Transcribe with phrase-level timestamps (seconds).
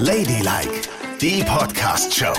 [0.00, 0.82] Ladylike,
[1.20, 2.32] die Podcast-Show.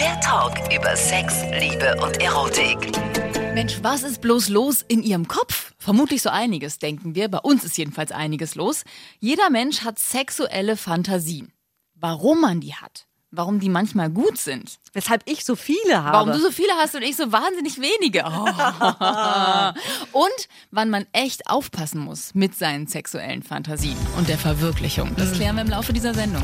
[0.00, 2.90] Der Talk über Sex, Liebe und Erotik.
[3.54, 5.72] Mensch, was ist bloß los in Ihrem Kopf?
[5.78, 7.28] Vermutlich so einiges, denken wir.
[7.28, 8.82] Bei uns ist jedenfalls einiges los.
[9.20, 11.52] Jeder Mensch hat sexuelle Fantasien.
[11.94, 13.06] Warum man die hat,
[13.36, 16.12] warum die manchmal gut sind, Weshalb ich so viele habe.
[16.16, 18.24] warum du so viele hast und ich so wahnsinnig wenige.
[20.14, 20.20] Oh.
[20.24, 25.14] Und wann man echt aufpassen muss mit seinen sexuellen Fantasien und der Verwirklichung.
[25.16, 26.42] Das klären wir im Laufe dieser Sendung.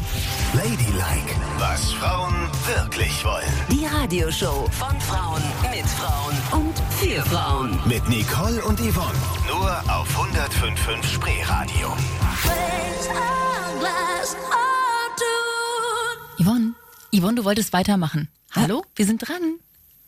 [0.55, 2.35] Ladylike, was Frauen
[2.67, 3.45] wirklich wollen.
[3.71, 7.79] Die Radioshow von Frauen mit Frauen und für Frauen.
[7.87, 9.19] Mit Nicole und Yvonne.
[9.49, 11.97] Nur auf 105.5 Spreeradio.
[13.73, 14.60] Yvonne,
[17.13, 18.29] Yvonne, du wolltest weitermachen.
[18.53, 19.59] Hallo, wir sind dran.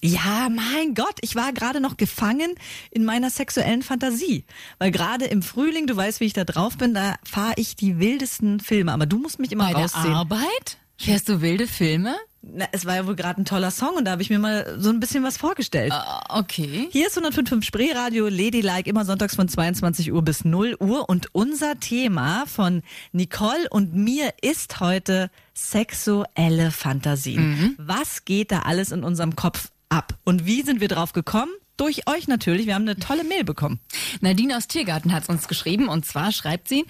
[0.00, 2.54] Ja, mein Gott, ich war gerade noch gefangen
[2.90, 4.44] in meiner sexuellen Fantasie.
[4.78, 7.98] Weil gerade im Frühling, du weißt, wie ich da drauf bin, da fahre ich die
[7.98, 8.92] wildesten Filme.
[8.92, 10.14] Aber du musst mich immer Bei der rausziehen.
[10.14, 10.78] Arbeit?
[10.98, 12.16] Fährst du wilde Filme?
[12.44, 14.76] Na, es war ja wohl gerade ein toller Song und da habe ich mir mal
[14.78, 15.92] so ein bisschen was vorgestellt.
[15.92, 16.88] Ah, Okay.
[16.90, 21.08] Hier ist 105.5 Spreeradio, Ladylike, immer sonntags von 22 Uhr bis 0 Uhr.
[21.08, 27.76] Und unser Thema von Nicole und mir ist heute sexuelle Fantasien.
[27.78, 30.14] Was geht da alles in unserem Kopf ab?
[30.24, 31.52] Und wie sind wir drauf gekommen?
[31.82, 32.68] Durch euch natürlich.
[32.68, 33.80] Wir haben eine tolle Mail bekommen.
[34.20, 36.84] Nadine aus Tiergarten hat uns geschrieben und zwar schreibt sie,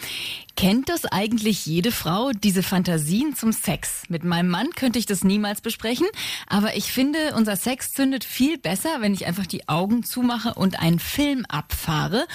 [0.55, 4.03] kennt das eigentlich jede Frau, diese Fantasien zum Sex?
[4.11, 6.07] Mit meinem Mann könnte ich das niemals besprechen,
[6.47, 10.79] aber ich finde, unser Sex zündet viel besser, wenn ich einfach die Augen zumache und
[10.79, 12.27] einen Film abfahre.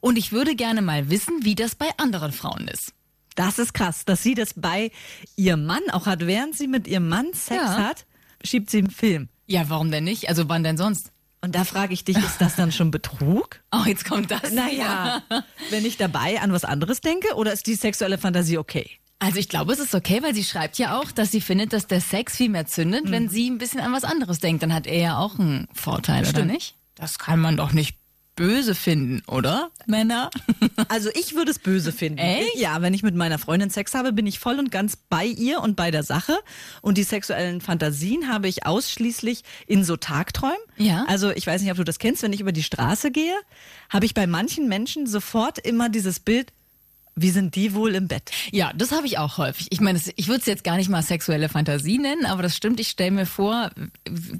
[0.00, 2.92] Und ich würde gerne mal wissen, wie das bei anderen Frauen ist.
[3.36, 4.90] Das ist krass, dass sie das bei
[5.34, 6.26] ihrem Mann auch hat.
[6.26, 7.78] Während sie mit ihrem Mann Sex Ja.
[7.78, 8.04] hat,
[8.44, 9.30] schiebt sie einen Film.
[9.46, 10.28] Ja, warum denn nicht?
[10.28, 11.11] Also wann denn sonst?
[11.44, 13.60] Und da frage ich dich, ist das dann schon Betrug?
[13.74, 14.52] Oh, jetzt kommt das.
[14.52, 15.22] Naja,
[15.70, 18.90] wenn ich dabei an was anderes denke, oder ist die sexuelle Fantasie okay?
[19.18, 21.86] Also ich glaube, es ist okay, weil sie schreibt ja auch, dass sie findet, dass
[21.86, 24.62] der Sex viel mehr zündet, wenn sie ein bisschen an was anderes denkt.
[24.62, 26.52] Dann hat er ja auch einen Vorteil, oder Stimmt.
[26.52, 26.74] nicht?
[26.96, 27.96] Das kann man doch nicht
[28.36, 30.30] böse finden, oder, Männer?
[30.88, 32.18] Also ich würde es böse finden.
[32.18, 32.56] Echt?
[32.56, 35.60] Ja, wenn ich mit meiner Freundin Sex habe, bin ich voll und ganz bei ihr
[35.60, 36.38] und bei der Sache.
[36.80, 40.56] Und die sexuellen Fantasien habe ich ausschließlich in so Tagträumen.
[40.76, 41.04] Ja.
[41.08, 43.34] Also ich weiß nicht, ob du das kennst, wenn ich über die Straße gehe,
[43.90, 46.52] habe ich bei manchen Menschen sofort immer dieses Bild,
[47.14, 48.30] wie sind die wohl im Bett?
[48.52, 49.66] Ja, das habe ich auch häufig.
[49.70, 52.80] Ich meine, ich würde es jetzt gar nicht mal sexuelle Fantasie nennen, aber das stimmt.
[52.80, 53.70] Ich stelle mir vor,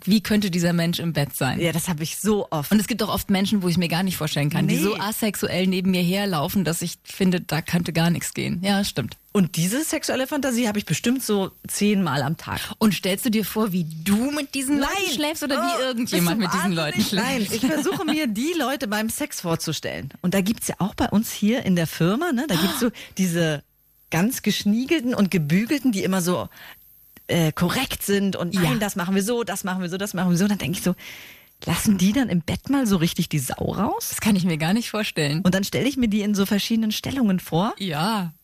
[0.04, 1.60] wie könnte dieser Mensch im Bett sein?
[1.60, 2.72] Ja, das habe ich so oft.
[2.72, 4.82] Und es gibt auch oft Menschen, wo ich mir gar nicht vorstellen kann, die Nee.
[4.82, 8.60] so asexuell neben mir herlaufen, dass ich finde, da könnte gar nichts gehen.
[8.62, 9.16] Ja, stimmt.
[9.32, 12.60] Und diese sexuelle Fantasie habe ich bestimmt so zehnmal am Tag.
[12.78, 16.38] Und stellst du dir vor, wie du mit diesen Leuten schläfst oder wie Oh, irgendjemand
[16.38, 17.26] mit diesen Leuten schläft?
[17.26, 20.10] Nein, ich versuche mir die Leute beim Sex vorzustellen.
[20.20, 22.90] Und da gibt's ja auch bei uns hier in der Firma, ne, da gibt's so
[23.16, 23.62] diese
[24.10, 26.50] ganz geschniegelten und gebügelten, die immer so
[27.28, 28.78] äh, korrekt sind und nein, Ja.
[28.78, 30.44] das machen wir so, das machen wir so, das machen wir so.
[30.44, 30.94] Und dann denke ich so,
[31.64, 34.08] lassen die dann im Bett mal so richtig die Sau raus?
[34.10, 35.40] Das kann ich mir gar nicht vorstellen.
[35.40, 37.72] Und dann stelle ich mir die in so verschiedenen Stellungen vor.
[37.78, 38.34] Ja.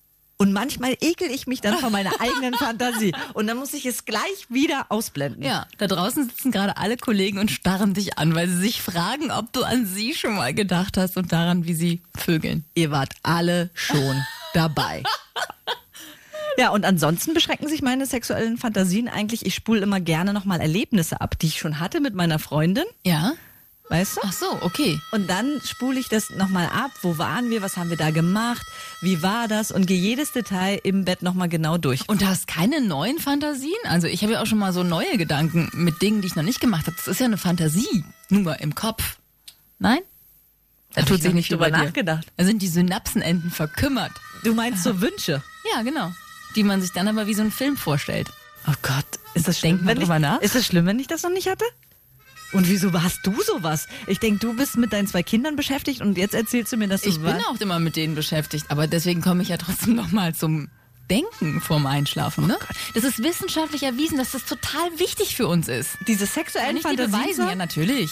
[0.41, 3.13] Und manchmal ekel ich mich dann von meiner eigenen Fantasie.
[3.35, 5.43] Und dann muss ich es gleich wieder ausblenden.
[5.43, 9.33] Ja, da draußen sitzen gerade alle Kollegen und starren dich an, weil sie sich fragen,
[9.33, 12.65] ob du an sie schon mal gedacht hast und daran, wie sie vögeln.
[12.75, 15.03] Ihr wart alle schon dabei.
[16.57, 21.21] Ja, und ansonsten beschränken sich meine sexuellen Fantasien eigentlich, ich spule immer gerne nochmal Erlebnisse
[21.21, 23.33] ab, die ich schon hatte mit meiner Freundin, Ja?
[23.89, 24.21] Weißt du?
[24.25, 25.01] Ach so, okay.
[25.11, 28.67] Und dann spule ich das nochmal ab, wo waren wir, was haben wir da gemacht,
[29.01, 32.09] wie war das und gehe jedes Detail im Bett nochmal genau durch.
[32.09, 33.79] Und du hast keine neuen Fantasien?
[33.85, 36.43] Also ich habe ja auch schon mal so neue Gedanken mit Dingen, die ich noch
[36.43, 36.97] nicht gemacht habe.
[36.97, 39.17] Das ist ja eine Fantasie, nur im Kopf.
[39.79, 40.01] Nein?
[40.95, 42.27] Da Hab tut ich sich nicht drüber nachgedacht.
[42.37, 44.13] Da sind die Synapsenenden verkümmert.
[44.43, 45.43] Du meinst so Wünsche?
[45.75, 46.13] Ja, genau.
[46.57, 48.29] Die man sich dann aber wie so ein Film vorstellt.
[48.67, 50.41] Oh Gott, ist das schlimm, Denk mal wenn ich, drüber nach.
[50.41, 51.65] Ist das schlimm, wenn ich das noch nicht hatte?
[52.53, 53.89] Und wieso hast du sowas?
[54.07, 57.03] Ich denke, du bist mit deinen zwei Kindern beschäftigt und jetzt erzählst du mir, dass
[57.03, 60.13] du Ich bin auch immer mit denen beschäftigt, aber deswegen komme ich ja trotzdem noch
[60.13, 60.69] mal zum
[61.11, 62.47] Denken vorm Einschlafen.
[62.47, 62.59] Ne?
[62.95, 65.91] Das ist wissenschaftlich erwiesen, dass das total wichtig für uns ist.
[66.07, 67.21] diese Kann sexuellen ich dir Fantasien.
[67.23, 67.49] beweisen?
[67.49, 68.11] Ja, natürlich.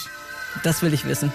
[0.62, 1.32] Das will ich wissen.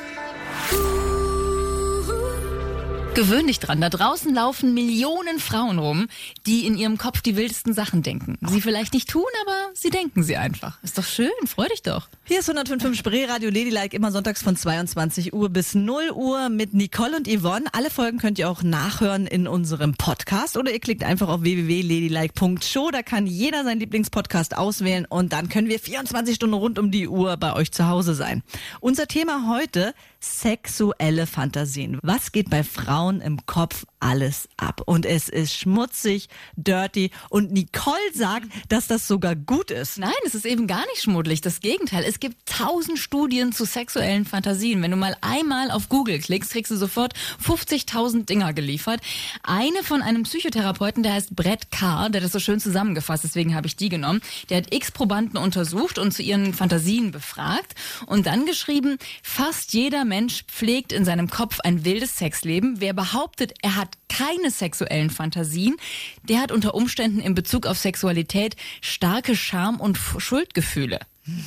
[3.13, 3.81] Gewöhn dich dran.
[3.81, 6.07] Da draußen laufen Millionen Frauen rum,
[6.47, 8.37] die in ihrem Kopf die wildesten Sachen denken.
[8.47, 10.81] Sie vielleicht nicht tun, aber sie denken sie einfach.
[10.81, 12.07] Ist doch schön, freu dich doch.
[12.23, 17.17] Hier ist 105.5 Spreeradio Ladylike, immer sonntags von 22 Uhr bis 0 Uhr mit Nicole
[17.17, 17.65] und Yvonne.
[17.73, 22.91] Alle Folgen könnt ihr auch nachhören in unserem Podcast oder ihr klickt einfach auf www.ladylike.show.
[22.91, 27.09] Da kann jeder seinen Lieblingspodcast auswählen und dann können wir 24 Stunden rund um die
[27.09, 28.41] Uhr bei euch zu Hause sein.
[28.79, 31.99] Unser Thema heute, sexuelle Fantasien.
[32.03, 34.81] Was geht bei Frauen im Kopf alles ab.
[34.85, 37.11] Und es ist schmutzig, dirty.
[37.29, 39.99] Und Nicole sagt, dass das sogar gut ist.
[39.99, 41.41] Nein, es ist eben gar nicht schmuddelig.
[41.41, 42.03] Das Gegenteil.
[42.05, 44.81] Es gibt tausend Studien zu sexuellen Fantasien.
[44.81, 47.13] Wenn du mal einmal auf Google klickst, kriegst du sofort
[47.45, 49.01] 50.000 Dinger geliefert.
[49.43, 53.67] Eine von einem Psychotherapeuten, der heißt Brett Carr, der das so schön zusammengefasst, deswegen habe
[53.67, 54.21] ich die genommen.
[54.49, 57.75] Der hat x Probanden untersucht und zu ihren Fantasien befragt
[58.07, 62.81] und dann geschrieben, fast jeder Mensch pflegt in seinem Kopf ein wildes Sexleben.
[62.81, 65.77] Wer behauptet, er hat keine sexuellen Fantasien,
[66.23, 70.99] der hat unter Umständen in Bezug auf Sexualität starke Scham- und Schuldgefühle.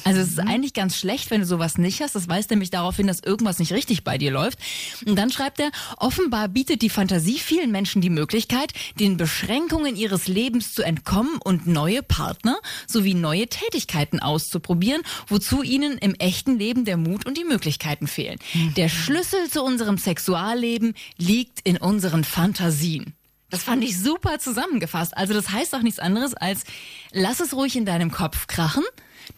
[0.04, 2.14] Also es ist eigentlich ganz schlecht, wenn du sowas nicht hast.
[2.14, 4.58] Das weist nämlich darauf hin, dass irgendwas nicht richtig bei dir läuft.
[5.04, 10.28] Und dann schreibt er, offenbar bietet die Fantasie vielen Menschen die Möglichkeit, den Beschränkungen ihres
[10.28, 12.56] Lebens zu entkommen und neue Partner
[12.86, 18.38] sowie neue Tätigkeiten auszuprobieren, wozu ihnen im echten Leben der Mut und die Möglichkeiten fehlen.
[18.76, 23.14] Der Schlüssel zu unserem Sexualleben liegt in unseren Fantasien.
[23.50, 25.16] Das fand ich super zusammengefasst.
[25.16, 26.64] Also das heißt auch nichts anderes als,
[27.12, 28.82] lass es ruhig in deinem Kopf krachen.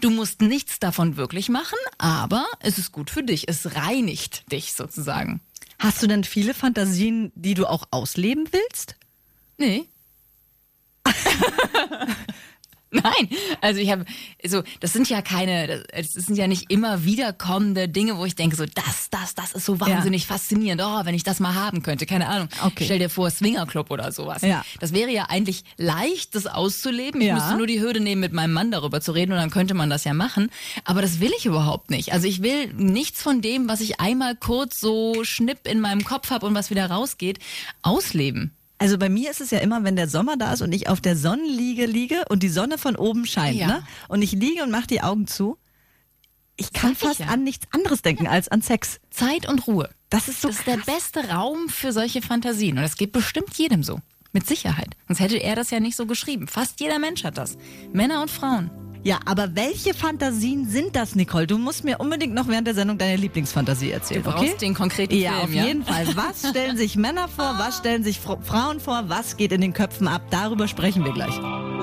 [0.00, 3.48] Du musst nichts davon wirklich machen, aber es ist gut für dich.
[3.48, 5.40] Es reinigt dich sozusagen.
[5.78, 8.96] Hast du denn viele Fantasien, die du auch ausleben willst?
[9.58, 9.88] Nee.
[12.92, 13.28] Nein,
[13.60, 14.04] also ich habe,
[14.44, 18.54] so, das sind ja keine, das sind ja nicht immer wiederkommende Dinge, wo ich denke,
[18.54, 20.34] so, das, das, das ist so wahnsinnig ja.
[20.34, 20.80] faszinierend.
[20.84, 22.48] Oh, wenn ich das mal haben könnte, keine Ahnung.
[22.64, 22.84] Okay.
[22.84, 24.42] Stell dir vor, Swingerclub oder sowas.
[24.42, 24.64] Ja.
[24.78, 27.20] Das wäre ja eigentlich leicht, das auszuleben.
[27.20, 27.34] Ich ja.
[27.34, 29.90] müsste nur die Hürde nehmen, mit meinem Mann darüber zu reden und dann könnte man
[29.90, 30.50] das ja machen.
[30.84, 32.12] Aber das will ich überhaupt nicht.
[32.12, 36.30] Also ich will nichts von dem, was ich einmal kurz so schnipp in meinem Kopf
[36.30, 37.40] habe und was wieder rausgeht,
[37.82, 38.55] ausleben.
[38.78, 41.00] Also bei mir ist es ja immer, wenn der Sommer da ist und ich auf
[41.00, 43.66] der Sonnenliege liege und die Sonne von oben scheint, ja.
[43.66, 43.82] ne?
[44.08, 45.56] Und ich liege und mache die Augen zu.
[46.56, 47.32] Ich kann Sag fast ich ja.
[47.32, 49.00] an nichts anderes denken als an Sex.
[49.10, 49.90] Zeit und Ruhe.
[50.10, 53.56] Das ist so Das ist der beste Raum für solche Fantasien und das geht bestimmt
[53.56, 54.00] jedem so.
[54.32, 54.94] Mit Sicherheit.
[55.08, 56.46] Sonst hätte er das ja nicht so geschrieben.
[56.46, 57.56] Fast jeder Mensch hat das.
[57.92, 58.70] Männer und Frauen.
[59.06, 61.46] Ja, aber welche Fantasien sind das, Nicole?
[61.46, 64.24] Du musst mir unbedingt noch während der Sendung deine Lieblingsfantasie erzählen.
[64.24, 64.56] Du brauchst okay?
[64.60, 66.06] den konkreten ja, Film, auf jeden Fall.
[66.16, 67.54] Was stellen sich Männer vor?
[67.56, 69.04] Was stellen sich Frauen vor?
[69.06, 70.22] Was geht in den Köpfen ab?
[70.30, 71.36] Darüber sprechen wir gleich.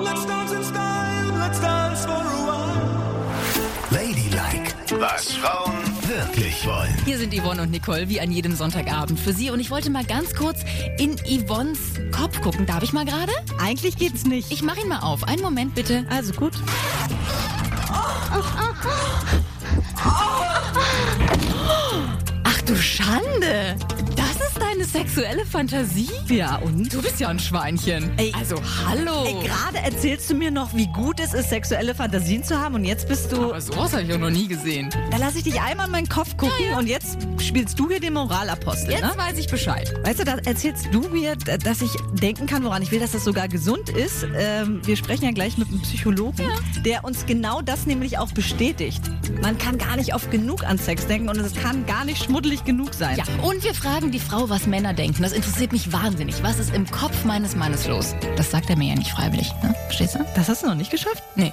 [0.04, 4.06] Let's dance in style, let's dance for a while.
[4.06, 5.73] Ladylike, was Frauen
[6.14, 6.94] wirklich wollen.
[7.04, 9.50] Hier sind Yvonne und Nicole, wie an jedem Sonntagabend für Sie.
[9.50, 10.60] Und ich wollte mal ganz kurz
[10.98, 11.78] in Yvonnes
[12.12, 12.66] Kopf gucken.
[12.66, 13.32] Darf ich mal gerade?
[13.58, 14.52] Eigentlich geht's nicht.
[14.52, 15.24] Ich mach ihn mal auf.
[15.24, 16.06] Einen Moment bitte.
[16.10, 16.52] Also gut.
[22.44, 23.23] Ach du Schande!
[23.40, 26.10] Das ist deine sexuelle Fantasie?
[26.28, 26.92] Ja, und?
[26.92, 28.10] Du bist ja ein Schweinchen.
[28.16, 29.24] Ey, also, hallo.
[29.26, 32.84] Ey, gerade erzählst du mir noch, wie gut es ist, sexuelle Fantasien zu haben und
[32.84, 33.50] jetzt bist du...
[33.50, 34.90] Aber sowas habe ich auch noch nie gesehen.
[35.10, 36.78] Da lasse ich dich einmal in meinen Kopf gucken ja, ja.
[36.78, 39.12] und jetzt spielst du hier den Moralapostel, Jetzt ne?
[39.16, 39.92] weiß ich Bescheid.
[40.04, 43.24] Weißt du, da erzählst du mir, dass ich denken kann, woran ich will, dass das
[43.24, 44.26] sogar gesund ist.
[44.36, 46.82] Ähm, wir sprechen ja gleich mit einem Psychologen, ja.
[46.82, 49.02] der uns genau das nämlich auch bestätigt.
[49.42, 52.64] Man kann gar nicht oft genug an Sex denken und es kann gar nicht schmuddelig
[52.64, 53.16] genug sein.
[53.26, 55.22] Ja, und wir fragen die Frau, was Männer denken.
[55.22, 56.42] Das interessiert mich wahnsinnig.
[56.42, 58.14] Was ist im Kopf meines Mannes los?
[58.36, 59.52] Das sagt er mir ja nicht freiwillig.
[59.62, 59.74] Ne?
[59.86, 60.24] Verstehst du?
[60.34, 61.22] Das hast du noch nicht geschafft?
[61.34, 61.52] Nee.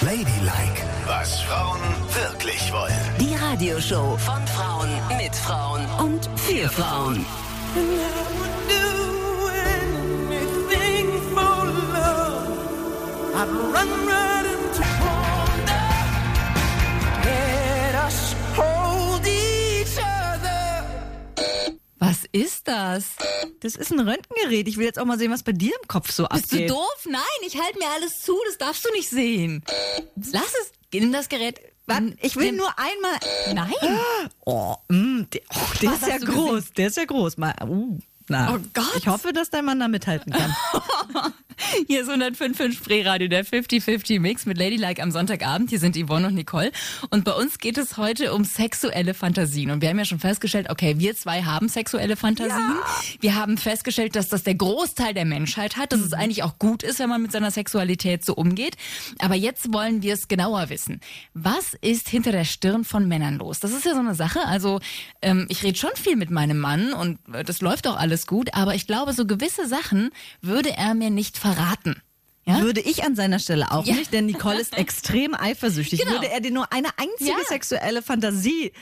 [0.00, 1.80] Ladylike, was Frauen
[2.12, 2.92] wirklich wollen.
[3.20, 7.24] Die Radioshow von Frauen, mit Frauen und für Frauen.
[13.36, 14.33] I'd run right
[22.34, 23.12] ist das?
[23.60, 24.66] Das ist ein Röntgengerät.
[24.66, 26.66] Ich will jetzt auch mal sehen, was bei dir im Kopf so Bist abgeht.
[26.66, 27.06] Bist du doof?
[27.08, 28.36] Nein, ich halte mir alles zu.
[28.46, 29.62] Das darfst du nicht sehen.
[30.16, 30.72] Lass es.
[30.92, 31.60] Nimm das Gerät.
[31.86, 32.16] Wann?
[32.20, 33.18] Ich will nur einmal.
[33.54, 33.72] Nein.
[34.46, 36.60] Oh, mh, der, oh, der ist ja groß.
[36.60, 36.74] Gesehen?
[36.76, 37.36] Der ist ja groß.
[37.38, 37.98] Mal, uh.
[38.28, 38.96] Na, oh Gott.
[38.96, 40.54] Ich hoffe, dass dein Mann da mithalten kann.
[41.86, 45.70] Hier ist 105.5 Spreeradio, der 50-50 Mix mit Ladylike am Sonntagabend.
[45.70, 46.70] Hier sind Yvonne und Nicole.
[47.10, 49.70] Und bei uns geht es heute um sexuelle Fantasien.
[49.70, 52.54] Und wir haben ja schon festgestellt, okay, wir zwei haben sexuelle Fantasien.
[52.58, 53.20] Ja.
[53.20, 56.06] Wir haben festgestellt, dass das der Großteil der Menschheit hat, dass mhm.
[56.06, 58.76] es eigentlich auch gut ist, wenn man mit seiner Sexualität so umgeht.
[59.18, 61.00] Aber jetzt wollen wir es genauer wissen.
[61.34, 63.60] Was ist hinter der Stirn von Männern los?
[63.60, 64.40] Das ist ja so eine Sache.
[64.46, 64.80] Also
[65.22, 68.54] ähm, ich rede schon viel mit meinem Mann und äh, das läuft auch alles gut,
[68.54, 71.53] aber ich glaube, so gewisse Sachen würde er mir nicht verraten.
[72.46, 72.60] Ja?
[72.60, 73.94] Würde ich an seiner Stelle auch ja.
[73.94, 76.00] nicht, denn Nicole ist extrem eifersüchtig.
[76.00, 76.12] Genau.
[76.12, 77.46] Würde er dir nur eine einzige ja.
[77.48, 78.72] sexuelle Fantasie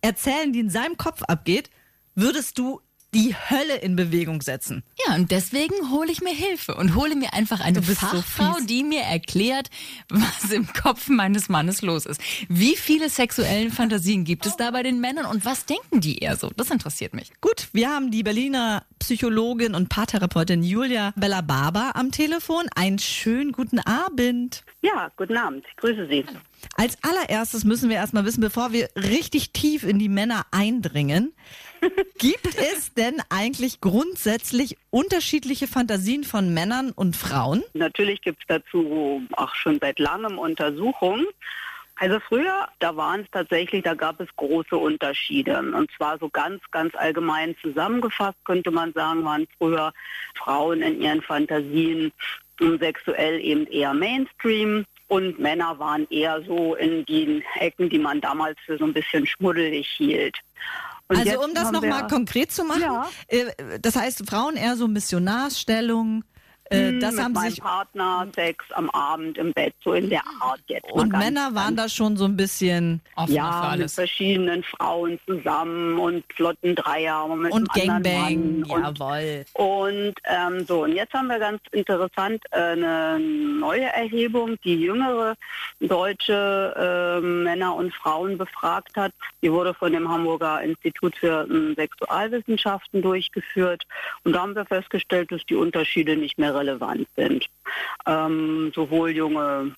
[0.00, 1.70] erzählen, die in seinem Kopf abgeht,
[2.14, 2.80] würdest du
[3.14, 4.82] die Hölle in Bewegung setzen.
[5.06, 8.66] Ja, und deswegen hole ich mir Hilfe und hole mir einfach eine so Fachfrau, fies.
[8.66, 9.70] die mir erklärt,
[10.08, 12.20] was im Kopf meines Mannes los ist.
[12.48, 16.36] Wie viele sexuellen Fantasien gibt es da bei den Männern und was denken die eher
[16.36, 16.50] so?
[16.56, 17.32] Das interessiert mich.
[17.40, 22.66] Gut, wir haben die Berliner Psychologin und Paartherapeutin Julia Bella-Barber am Telefon.
[22.74, 24.64] Einen schönen guten Abend.
[24.82, 25.64] Ja, guten Abend.
[25.68, 26.24] Ich grüße Sie.
[26.74, 31.32] Als allererstes müssen wir erstmal wissen, bevor wir richtig tief in die Männer eindringen,
[32.18, 37.62] gibt es denn eigentlich grundsätzlich unterschiedliche Fantasien von Männern und Frauen?
[37.74, 41.26] Natürlich gibt es dazu auch schon seit langem Untersuchungen.
[42.00, 45.58] Also früher, da waren es tatsächlich, da gab es große Unterschiede.
[45.58, 49.92] Und zwar so ganz, ganz allgemein zusammengefasst könnte man sagen, waren früher
[50.36, 52.12] Frauen in ihren Fantasien
[52.78, 54.84] sexuell eben eher Mainstream.
[55.08, 59.26] Und Männer waren eher so in den Ecken, die man damals für so ein bisschen
[59.26, 60.36] schmuddelig hielt.
[61.08, 63.08] Und also um das nochmal konkret zu machen, Ja.
[63.28, 66.24] äh, das heißt Frauen eher so Missionarsstellung,
[66.70, 70.10] äh, Hm, das mit haben meinem sich Partner, Sex am Abend im Bett, so in
[70.10, 70.90] der Art jetzt.
[70.90, 73.94] und Männer waren da schon so ein bisschen Offen für ja, mit alles.
[73.94, 79.44] verschiedenen Frauen zusammen und flotten Dreier und mit und einem anderen Gangbang, Mann und jawohl.
[79.54, 85.34] und ähm, so, und jetzt haben wir ganz interessant äh, eine neue Erhebung, die jüngere
[85.80, 89.12] deutsche äh, Männer und Frauen befragt hat.
[89.42, 93.84] Die wurde von dem Hamburger Institut für ähm, Sexualwissenschaften durchgeführt.
[94.24, 97.46] Und da haben wir festgestellt, dass die Unterschiede nicht mehr relevant sind.
[98.06, 99.74] Ähm, sowohl junge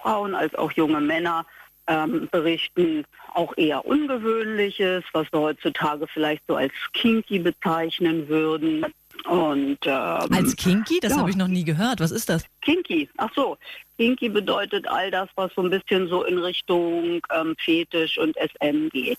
[0.00, 1.44] Frauen als auch junge Männer
[1.86, 8.84] ähm, berichten auch eher Ungewöhnliches, was wir heutzutage vielleicht so als kinky bezeichnen würden.
[9.26, 11.18] Und ähm, Als Kinky, das ja.
[11.18, 12.00] habe ich noch nie gehört.
[12.00, 12.44] Was ist das?
[12.62, 13.58] Kinky, ach so,
[13.98, 18.88] Kinky bedeutet all das, was so ein bisschen so in Richtung ähm, Fetisch und SM
[18.88, 19.18] geht.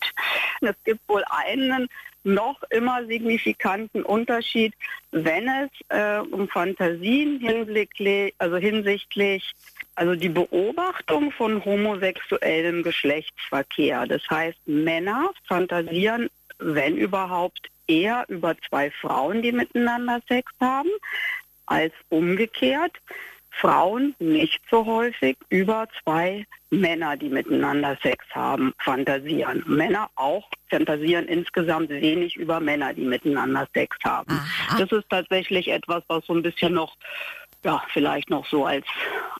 [0.62, 1.88] Es gibt wohl einen
[2.24, 4.74] noch immer signifikanten Unterschied,
[5.12, 9.52] wenn es äh, um Fantasien hinblicklich, also hinsichtlich,
[9.96, 14.06] also die Beobachtung von homosexuellem Geschlechtsverkehr.
[14.08, 20.90] Das heißt, Männer fantasieren, wenn überhaupt, eher über zwei Frauen, die miteinander Sex haben,
[21.66, 22.94] als umgekehrt
[23.52, 29.64] Frauen nicht so häufig über zwei Männer, die miteinander Sex haben, fantasieren.
[29.68, 34.32] Männer auch fantasieren insgesamt wenig über Männer, die miteinander Sex haben.
[34.32, 34.80] Aha.
[34.80, 36.96] Das ist tatsächlich etwas, was so ein bisschen noch,
[37.64, 38.86] ja, vielleicht noch so als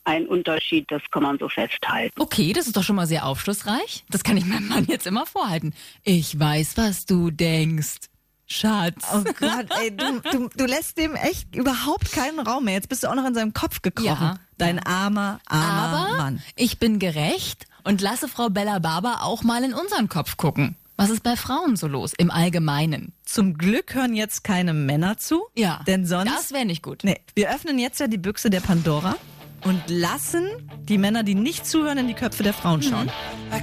[0.04, 2.20] ein Unterschied, das kann man so festhalten.
[2.20, 4.04] Okay, das ist doch schon mal sehr aufschlussreich.
[4.10, 5.74] Das kann ich meinem Mann jetzt immer vorhalten.
[6.04, 8.11] Ich weiß, was du denkst.
[8.52, 9.06] Schatz.
[9.14, 12.74] Oh Gott, ey, du, du, du lässt dem echt überhaupt keinen Raum mehr.
[12.76, 14.08] Jetzt bist du auch noch in seinem Kopf gekrochen.
[14.28, 14.36] Ja.
[14.58, 16.42] Dein armer, armer Aber Mann.
[16.56, 20.76] ich bin gerecht und lasse Frau Bella Barber auch mal in unseren Kopf gucken.
[20.98, 23.14] Was ist bei Frauen so los im Allgemeinen?
[23.26, 25.46] Zum Glück hören jetzt keine Männer zu.
[25.56, 26.32] Ja, Denn sonst.
[26.32, 27.04] das wäre nicht gut.
[27.04, 29.16] Nee, wir öffnen jetzt ja die Büchse der Pandora
[29.64, 30.46] und lassen
[30.84, 33.10] die Männer, die nicht zuhören, in die Köpfe der Frauen schauen.
[33.52, 33.62] I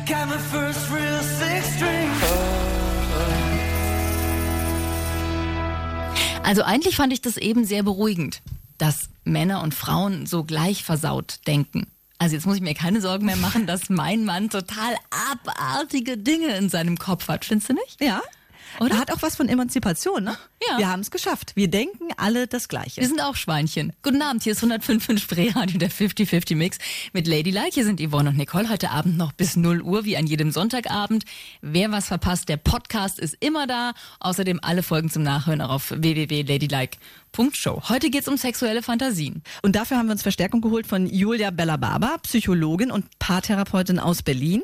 [6.49, 8.41] Also eigentlich fand ich das eben sehr beruhigend,
[8.79, 11.89] dass Männer und Frauen so gleich versaut denken.
[12.17, 16.57] Also jetzt muss ich mir keine Sorgen mehr machen, dass mein Mann total abartige Dinge
[16.57, 17.45] in seinem Kopf hat.
[17.45, 18.01] Findest du nicht?
[18.01, 18.23] Ja.
[18.81, 18.99] Oder?
[18.99, 20.37] Hat auch was von Emanzipation, ne?
[20.69, 20.79] Ja.
[20.79, 21.53] Wir haben es geschafft.
[21.55, 23.01] Wir denken alle das Gleiche.
[23.01, 23.93] Wir sind auch Schweinchen.
[24.03, 26.79] Guten Abend, hier ist 105 Spreeradio, der 50-50 Mix
[27.13, 27.71] mit Ladylike.
[27.73, 31.25] Hier sind Yvonne und Nicole heute Abend noch bis 0 Uhr, wie an jedem Sonntagabend.
[31.61, 33.93] Wer was verpasst, der Podcast ist immer da.
[34.21, 35.95] Außerdem alle Folgen zum Nachhören auch auf
[37.37, 37.89] www.ladylike.show.
[37.89, 39.43] Heute geht's um sexuelle Fantasien.
[39.63, 44.63] Und dafür haben wir uns Verstärkung geholt von Julia Bella-Barber, Psychologin und Paartherapeutin aus Berlin.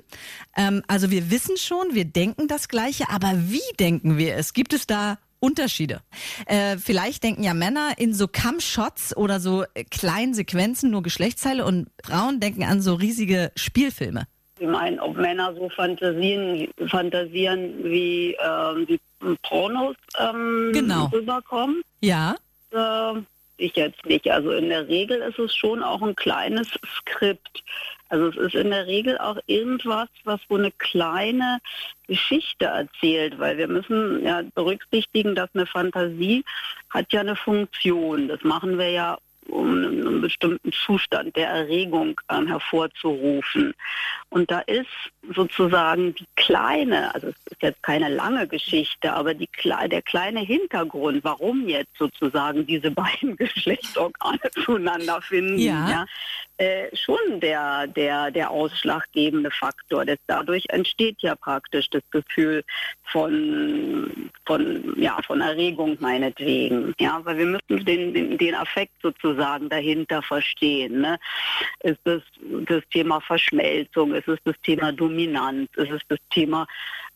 [0.56, 4.52] Ähm, also wir wissen schon, wir denken das Gleiche, aber wie denken wir es?
[4.52, 6.00] Gibt es da Unterschiede?
[6.46, 11.64] Äh, vielleicht denken ja Männer in so Cam-Shots oder so äh, kleinen Sequenzen, nur Geschlechtsteile
[11.64, 14.26] und Frauen denken an so riesige Spielfilme.
[14.60, 19.00] Ich meine, ob Männer so Fantasien, fantasieren, wie, ähm, wie
[19.42, 21.06] Pornos ähm, Genau.
[21.06, 21.82] rüberkommen.
[22.00, 22.36] Ja,
[22.74, 23.22] Äh,
[23.56, 24.28] ich jetzt nicht.
[24.28, 27.62] Also in der Regel ist es schon auch ein kleines Skript.
[28.08, 31.58] Also es ist in der Regel auch irgendwas, was so eine kleine
[32.06, 36.44] Geschichte erzählt, weil wir müssen ja berücksichtigen, dass eine Fantasie
[36.90, 38.28] hat ja eine Funktion.
[38.28, 43.74] Das machen wir ja um einen, bestimmten Zustand der Erregung ähm, hervorzurufen.
[44.30, 44.86] Und da ist
[45.34, 49.48] sozusagen die kleine, also es ist jetzt keine lange Geschichte, aber die,
[49.90, 56.06] der kleine Hintergrund, warum jetzt sozusagen diese beiden Geschlechtsorgane zueinander finden, Ja.
[56.56, 60.04] äh, schon der, der, der ausschlaggebende Faktor.
[60.06, 62.64] Das, dadurch entsteht ja praktisch das Gefühl
[63.04, 66.94] von, von, ja, von Erregung meinetwegen.
[66.98, 69.33] Ja, weil wir müssen den, den, den Affekt sozusagen
[69.68, 71.00] dahinter verstehen.
[71.00, 71.18] Ne?
[71.80, 72.22] Ist es
[72.66, 74.14] das Thema Verschmelzung?
[74.14, 75.68] Ist es das Thema Dominanz?
[75.76, 76.66] Ist es das Thema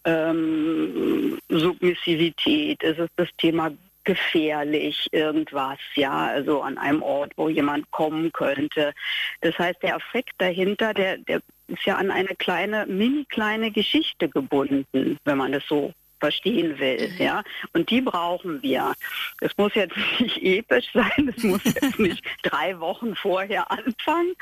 [0.05, 2.83] ähm, Submissivität?
[2.83, 3.73] Ist es das Thema
[4.09, 8.95] gefährlich, irgendwas, ja, also an einem Ort, wo jemand kommen könnte.
[9.43, 14.31] Das heißt, der Effekt dahinter, der, der ist ja an eine kleine, mini kleine Geschichte
[14.31, 17.23] gebunden, wenn man das so verstehen will, Mhm.
[17.23, 17.43] ja.
[17.73, 18.95] Und die brauchen wir.
[19.41, 24.35] Es muss jetzt nicht episch sein, es muss jetzt nicht drei Wochen vorher anfangen,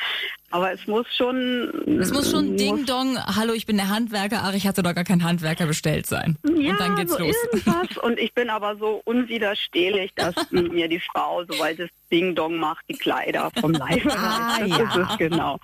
[0.51, 1.99] aber es muss schon.
[2.01, 5.05] Es muss schon Ding Dong, hallo, ich bin der Handwerker, ach, ich hatte doch gar
[5.05, 6.37] keinen Handwerker bestellt sein.
[6.45, 7.37] Ja, Und dann geht's so los.
[7.53, 7.97] irgendwas.
[8.03, 12.85] Und ich bin aber so unwiderstehlich, dass mir die Frau, sobald es Ding Dong macht,
[12.89, 14.59] die Kleider vom Leib Ah.
[14.61, 14.85] Das ja.
[15.03, 15.59] ist es genau.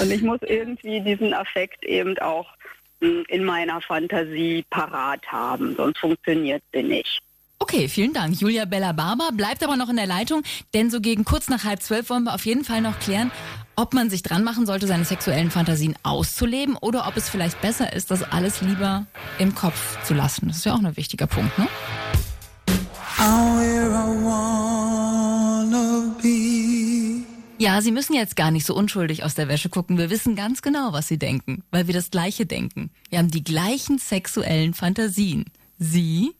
[0.00, 2.48] Und ich muss irgendwie diesen Affekt eben auch
[3.00, 7.20] in meiner Fantasie parat haben, sonst funktioniert sie nicht.
[7.58, 8.38] Okay, vielen Dank.
[8.40, 10.42] Julia Bella Barber bleibt aber noch in der Leitung,
[10.74, 13.30] denn so gegen kurz nach halb zwölf wollen wir auf jeden Fall noch klären,
[13.76, 17.92] ob man sich dran machen sollte, seine sexuellen Fantasien auszuleben oder ob es vielleicht besser
[17.92, 19.06] ist, das alles lieber
[19.38, 20.48] im Kopf zu lassen.
[20.48, 21.66] Das ist ja auch ein wichtiger Punkt, ne?
[27.64, 29.96] Ja, Sie müssen jetzt gar nicht so unschuldig aus der Wäsche gucken.
[29.96, 32.90] Wir wissen ganz genau, was Sie denken, weil wir das Gleiche denken.
[33.08, 35.46] Wir haben die gleichen sexuellen Fantasien.
[35.78, 36.32] Sie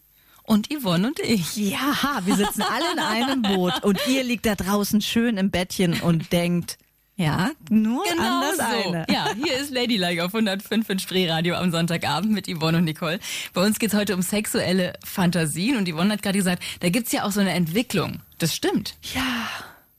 [0.42, 1.56] und Yvonne und ich.
[1.56, 5.98] Ja, wir sitzen alle in einem Boot und ihr liegt da draußen schön im Bettchen
[6.02, 6.76] und denkt,
[7.16, 9.06] ja, nur an das eine.
[9.06, 13.18] Genau Ja, hier ist Ladylike auf 105 in Spreeradio am Sonntagabend mit Yvonne und Nicole.
[13.54, 17.24] Bei uns geht's heute um sexuelle Fantasien und Yvonne hat gerade gesagt, da gibt's ja
[17.24, 18.20] auch so eine Entwicklung.
[18.36, 18.96] Das stimmt.
[19.14, 19.48] Ja,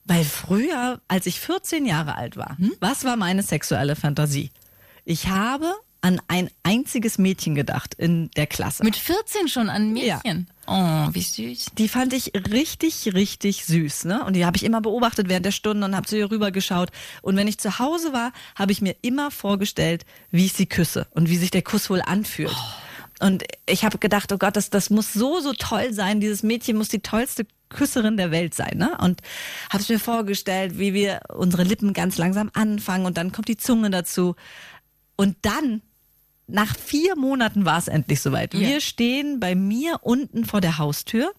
[0.05, 4.51] weil früher, als ich 14 Jahre alt war, was war meine sexuelle Fantasie?
[5.03, 5.73] Ich habe
[6.05, 8.83] an ein einziges Mädchen gedacht in der Klasse.
[8.83, 10.47] Mit 14 schon an Mädchen.
[10.67, 11.71] Oh, wie süß.
[11.77, 14.23] die fand ich richtig, richtig süß, ne?
[14.23, 16.91] Und die habe ich immer beobachtet während der Stunde und habe zu ihr rübergeschaut.
[17.23, 21.07] Und wenn ich zu Hause war, habe ich mir immer vorgestellt, wie ich sie küsse
[21.11, 22.55] und wie sich der Kuss wohl anfühlt.
[23.19, 26.19] Und ich habe gedacht, oh Gott, das, das muss so, so toll sein.
[26.19, 28.97] Dieses Mädchen muss die tollste Küsserin der Welt sein, ne?
[28.99, 29.21] Und
[29.69, 33.57] habe es mir vorgestellt, wie wir unsere Lippen ganz langsam anfangen und dann kommt die
[33.57, 34.35] Zunge dazu.
[35.15, 35.81] Und dann
[36.47, 38.53] nach vier Monaten war es endlich soweit.
[38.53, 38.59] Ja.
[38.59, 41.33] Wir stehen bei mir unten vor der Haustür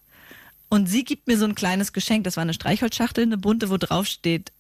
[0.69, 2.25] und sie gibt mir so ein kleines Geschenk.
[2.25, 4.53] Das war eine Streichholzschachtel, eine bunte, wo drauf steht,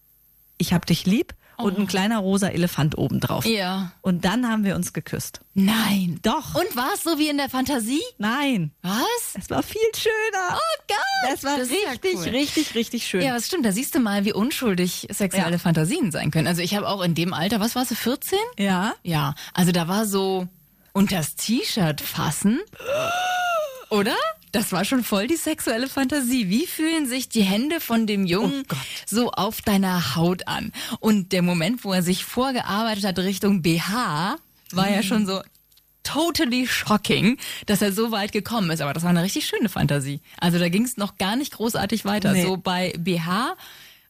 [0.58, 3.44] ich hab dich lieb und ein kleiner rosa Elefant oben drauf.
[3.46, 3.50] Oh.
[3.50, 3.92] Ja.
[4.02, 5.40] Und dann haben wir uns geküsst.
[5.54, 6.18] Nein.
[6.22, 6.54] Doch.
[6.54, 8.02] Und war es so wie in der Fantasie?
[8.18, 8.72] Nein.
[8.82, 9.02] Was?
[9.34, 10.50] Es war viel schöner.
[10.52, 11.30] Oh Gott.
[11.32, 12.22] Das war Das ja richtig, cool.
[12.28, 13.22] richtig, richtig schön.
[13.22, 13.64] Ja, das stimmt.
[13.64, 15.58] Da siehst du mal, wie unschuldig sexuelle Ja.
[15.58, 16.46] Fantasien sein können.
[16.46, 18.38] Also ich habe auch in dem Alter, was warst du, 14?
[18.58, 18.94] ja.
[19.02, 20.46] Ja, also da war so
[20.92, 22.60] unters T-Shirt fassen.
[23.90, 24.16] Oder?
[24.56, 26.48] Das war schon voll die sexuelle Fantasie.
[26.48, 28.64] Wie fühlen sich die Hände von dem Jungen
[29.04, 30.72] so auf deiner Haut an?
[30.98, 34.38] Und der Moment, wo er sich vorgearbeitet hat Richtung BH,
[34.72, 35.42] war ja schon so
[36.04, 38.80] totally shocking, dass er so weit gekommen ist.
[38.80, 40.22] Aber das war eine richtig schöne Fantasie.
[40.38, 42.32] Also da ging es noch gar nicht großartig weiter.
[42.32, 42.44] Nee.
[42.44, 43.56] So bei BH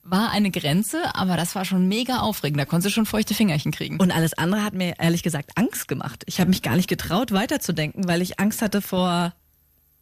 [0.04, 2.60] war eine Grenze, aber das war schon mega aufregend.
[2.60, 3.98] Da konntest du schon feuchte Fingerchen kriegen.
[3.98, 6.22] Und alles andere hat mir ehrlich gesagt Angst gemacht.
[6.26, 9.32] Ich habe mich gar nicht getraut, weiterzudenken, weil ich Angst hatte vor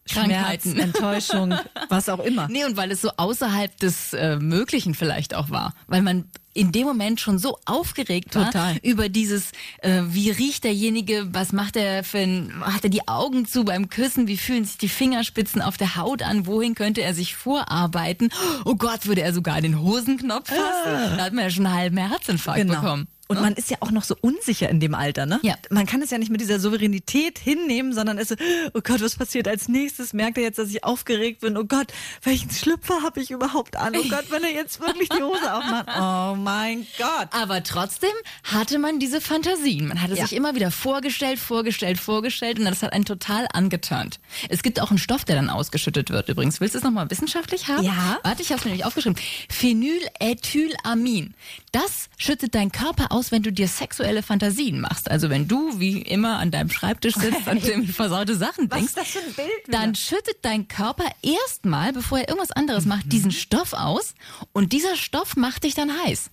[0.06, 0.78] Schmerz, Krankheiten.
[0.78, 1.54] Enttäuschung,
[1.88, 2.48] was auch immer.
[2.48, 5.74] Nee, und weil es so außerhalb des äh, Möglichen vielleicht auch war.
[5.86, 8.76] Weil man in dem Moment schon so aufgeregt war Total.
[8.82, 13.44] über dieses, äh, wie riecht derjenige, was macht er für ein, hat er die Augen
[13.44, 17.12] zu beim Küssen, wie fühlen sich die Fingerspitzen auf der Haut an, wohin könnte er
[17.12, 18.30] sich vorarbeiten?
[18.64, 21.16] Oh Gott, würde er sogar den Hosenknopf fassen?
[21.16, 23.08] Da hat man ja schon einen halben Herzinfarkt bekommen.
[23.36, 25.40] Und man ist ja auch noch so unsicher in dem Alter, ne?
[25.42, 25.54] Ja.
[25.70, 28.34] Man kann es ja nicht mit dieser Souveränität hinnehmen, sondern ist so,
[28.74, 30.12] oh Gott, was passiert als nächstes?
[30.12, 31.56] Merkt er jetzt, dass ich aufgeregt bin?
[31.56, 31.92] Oh Gott,
[32.22, 33.94] welchen Schlüpfer habe ich überhaupt an?
[33.96, 35.86] Oh Gott, wenn er jetzt wirklich die Hose aufmacht.
[35.96, 37.28] Oh mein Gott.
[37.32, 38.10] Aber trotzdem
[38.44, 39.88] hatte man diese Fantasien.
[39.88, 40.26] Man hatte Ja.
[40.26, 44.20] sich immer wieder vorgestellt, vorgestellt, vorgestellt und das hat einen total angeturnt.
[44.48, 46.60] Es gibt auch einen Stoff, der dann ausgeschüttet wird übrigens.
[46.60, 47.84] Willst du es nochmal wissenschaftlich haben?
[47.84, 48.18] Ja.
[48.22, 49.18] Warte, ich habe es mir nämlich aufgeschrieben.
[49.48, 51.34] Phenylethylamin.
[51.72, 55.10] Das schüttet dein Körper aus, wenn du dir sexuelle Fantasien machst.
[55.10, 58.88] Also wenn du wie immer an deinem Schreibtisch sitzt und irgendwie versaute Sachen Was denkst,
[58.88, 59.78] ist das für ein Bild wieder?
[59.78, 62.88] dann schüttet dein Körper erstmal, bevor er irgendwas anderes Mhm.
[62.90, 64.14] macht, diesen Stoff aus
[64.52, 66.30] und dieser Stoff macht dich dann heiß.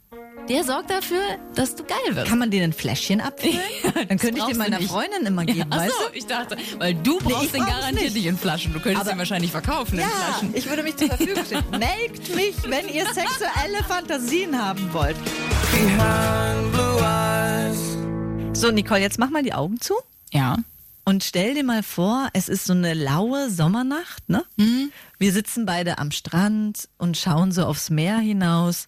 [0.50, 1.22] Der sorgt dafür,
[1.56, 2.28] dass du geil wirst.
[2.28, 3.60] Kann man den in Fläschchen abfüllen?
[4.10, 4.90] Dann könnte ich den meiner nicht.
[4.90, 8.16] Freundin immer geben, Ach weißt so, ich dachte, weil du brauchst ich den garantiert nicht.
[8.16, 8.74] nicht in Flaschen.
[8.74, 10.04] Du könntest Aber- den wahrscheinlich verkaufen du?
[10.04, 10.56] in Ja, Flaschen.
[10.56, 11.64] ich würde mich zur Verfügung stellen.
[11.72, 15.16] Melkt mich, wenn ihr sexuelle Fantasien haben wollt.
[15.72, 16.71] behind.
[18.54, 19.96] So, Nicole, jetzt mach mal die Augen zu.
[20.32, 20.58] Ja.
[21.04, 24.46] Und stell dir mal vor, es ist so eine laue Sommernacht, ne?
[25.18, 28.88] Wir sitzen beide am Strand und schauen so aufs Meer hinaus.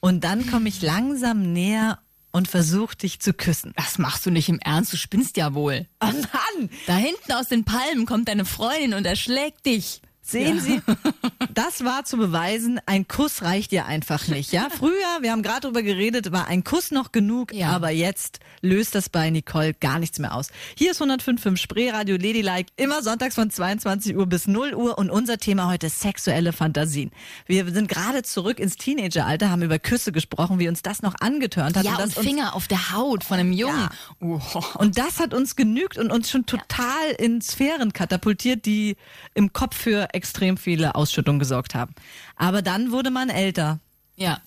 [0.00, 1.98] Und dann komme ich langsam näher
[2.30, 3.72] und versuche dich zu küssen.
[3.74, 5.86] Das machst du nicht im Ernst, du spinnst ja wohl.
[6.02, 6.68] Oh Mann!
[6.86, 10.02] Da hinten aus den Palmen kommt deine Freundin und erschlägt dich.
[10.30, 10.80] Sehen Sie,
[11.54, 14.52] das war zu beweisen, ein Kuss reicht ja einfach nicht.
[14.52, 17.68] Ja, früher, wir haben gerade drüber geredet, war ein Kuss noch genug, Ja.
[17.70, 20.48] aber jetzt löst das bei Nicole gar nichts mehr aus.
[20.76, 25.38] Hier ist 105.5 Spreeradio Ladylike, immer sonntags von 22 Uhr bis 0 Uhr und unser
[25.38, 27.10] Thema heute sexuelle Fantasien.
[27.46, 31.76] Wir sind gerade zurück ins Teenageralter, haben über Küsse gesprochen, wie uns das noch angetörnt
[31.76, 31.84] hat.
[31.84, 33.88] Ja, und und Finger auf der Haut von einem Jungen.
[34.20, 34.40] Oh.
[34.74, 38.96] und das hat uns genügt und uns schon total in Sphären katapultiert, die
[39.34, 41.94] im Kopf für extrem viele Ausschüttungen gesorgt haben.
[42.36, 43.78] Aber dann wurde man älter.
[44.16, 44.40] Ja.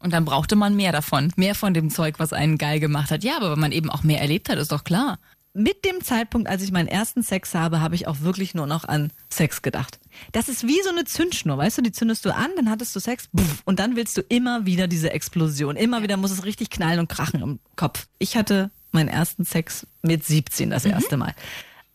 [0.00, 1.32] Und dann brauchte man mehr davon.
[1.36, 3.22] Mehr von dem Zeug, was einen geil gemacht hat.
[3.22, 5.20] Ja, aber wenn man eben auch mehr erlebt hat, ist doch klar.
[5.52, 8.84] Mit dem Zeitpunkt, als ich meinen ersten Sex habe, habe ich auch wirklich nur noch
[8.84, 10.00] an Sex gedacht.
[10.32, 13.00] Das ist wie so eine Zündschnur, weißt du, die zündest du an, dann hattest du
[13.00, 15.76] Sex, buff, und dann willst du immer wieder diese Explosion.
[15.76, 18.06] Immer wieder muss es richtig knallen und krachen im Kopf.
[18.18, 21.34] Ich hatte meinen ersten Sex mit 17 das erste Mal.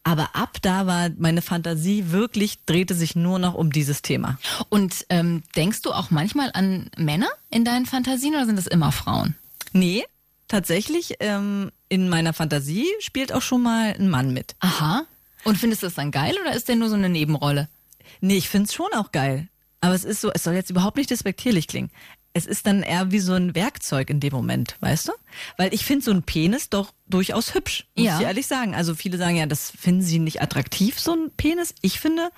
[0.07, 4.37] Aber ab da war meine Fantasie wirklich, drehte sich nur noch um dieses Thema.
[4.69, 8.91] Und ähm, denkst du auch manchmal an Männer in deinen Fantasien oder sind das immer
[8.91, 9.35] Frauen?
[9.73, 10.05] Nee,
[10.47, 14.55] tatsächlich, ähm, in meiner Fantasie spielt auch schon mal ein Mann mit.
[14.59, 15.05] Aha.
[15.43, 17.67] Und findest du das dann geil oder ist der nur so eine Nebenrolle?
[18.21, 19.47] Nee, ich find's schon auch geil.
[19.81, 21.89] Aber es ist so, es soll jetzt überhaupt nicht despektierlich klingen.
[22.37, 25.13] Es ist dann eher wie so ein Werkzeug in dem Moment, weißt du?
[25.55, 28.19] Weil ich finde so ein Penis doch durchaus hübsch, muss Ja.
[28.19, 28.75] ich ehrlich sagen.
[28.75, 31.73] Also viele sagen ja, das finden sie nicht attraktiv, so ein Penis.
[31.81, 32.29] Ich finde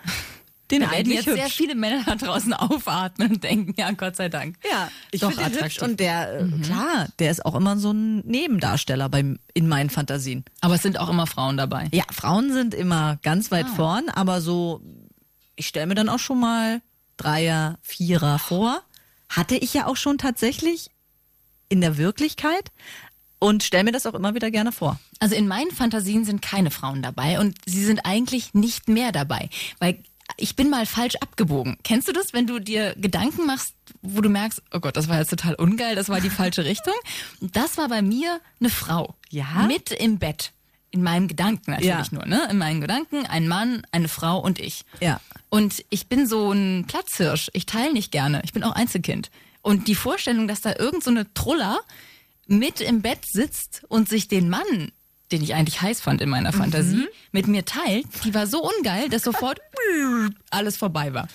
[0.69, 1.39] den Da eigentlich jetzt hübsch.
[1.39, 4.57] sehr viele Männer da draußen aufatmen und denken, ja, Gott sei Dank.
[4.71, 5.81] Ja, ich Doch finde den hübsch attraktiv.
[5.81, 10.45] und der, äh, klar, der ist auch immer so ein Nebendarsteller beim, in meinen Fantasien.
[10.61, 11.87] Aber es sind auch immer Frauen dabei.
[11.91, 13.51] Ja, Frauen sind immer ganz Ah.
[13.55, 14.79] weit vorn, aber so,
[15.55, 16.81] ich stelle mir dann auch schon mal
[17.17, 18.83] Dreier, Vierer vor.
[19.29, 20.89] Hatte ich ja auch schon tatsächlich
[21.69, 22.71] in der Wirklichkeit
[23.39, 24.99] und stelle mir das auch immer wieder gerne vor.
[25.19, 29.49] Also in meinen Fantasien sind keine Frauen dabei und sie sind eigentlich nicht mehr dabei,
[29.79, 30.03] weil
[30.35, 31.77] ich bin mal falsch abgebogen.
[31.83, 35.19] Kennst du das, wenn du dir Gedanken machst, wo du merkst, oh Gott, das war
[35.19, 36.93] jetzt total ungeil, das war die falsche Richtung?
[37.39, 39.15] Das war bei mir eine Frau.
[39.29, 39.65] Ja?
[39.67, 40.51] Mit im Bett.
[40.91, 42.05] In meinem Gedanken natürlich Ja.
[42.11, 42.47] nur, ne?
[42.49, 44.83] In meinen Gedanken ein Mann, eine Frau und ich.
[45.01, 45.19] Ja.
[45.49, 47.49] Und ich bin so ein Platzhirsch.
[47.53, 48.41] Ich teile nicht gerne.
[48.45, 49.29] Ich bin auch Einzelkind.
[49.61, 51.79] Und die Vorstellung, dass da irgend so eine Truller
[52.47, 54.91] mit im Bett sitzt und sich den Mann,
[55.33, 59.09] den ich eigentlich heiß fand in meiner Fantasie, mit mir teilt, die war so ungeil,
[59.09, 59.59] dass sofort
[60.49, 61.27] alles vorbei war.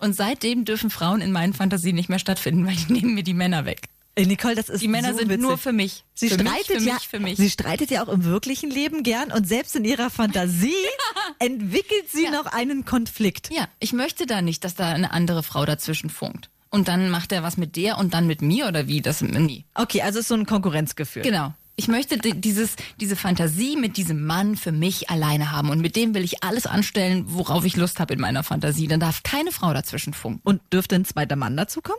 [0.00, 3.34] Und seitdem dürfen Frauen in meinen Fantasien nicht mehr stattfinden, weil die nehmen mir die
[3.34, 3.82] Männer weg.
[4.18, 5.40] Nicole, das ist Die Männer so sind witzig.
[5.42, 6.04] nur für mich.
[6.14, 7.36] Sie für streitet mich, für ja, mich, für mich.
[7.38, 10.74] Sie streitet ja auch im wirklichen Leben gern und selbst in ihrer Fantasie
[11.38, 12.30] entwickelt sie Ja.
[12.30, 13.50] noch einen Konflikt.
[13.52, 16.50] Ja, ich möchte da nicht, dass da eine andere Frau dazwischen funkt.
[16.70, 19.00] Und dann macht er was mit der und dann mit mir oder wie?
[19.00, 19.64] Das nie.
[19.74, 21.22] Okay, also ist so ein Konkurrenzgefühl.
[21.22, 21.52] Genau.
[21.76, 25.96] Ich möchte di- dieses, diese Fantasie mit diesem Mann für mich alleine haben und mit
[25.96, 28.88] dem will ich alles anstellen, worauf ich Lust habe in meiner Fantasie.
[28.88, 30.40] Dann darf keine Frau dazwischen funken.
[30.44, 31.98] Und dürfte ein zweiter Mann dazu kommen?